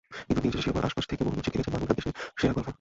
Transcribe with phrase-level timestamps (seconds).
[0.27, 2.69] কিন্তু দিন শেষে শিরোপার আশপাশ থেকেই বহুদূর ছিটকে গেছেন বাংলাদেশের সেরা গলফার।